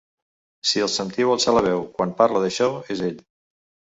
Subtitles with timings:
[0.69, 3.21] Si el sentiu alçar la veu quan parla d’això, és ell.